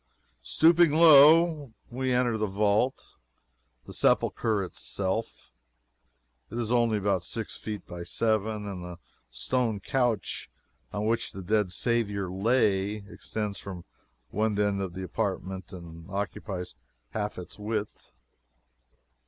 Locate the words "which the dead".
11.05-11.69